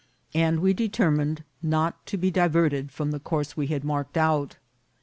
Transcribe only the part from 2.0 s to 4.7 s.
to be diverted from the course we had marked out.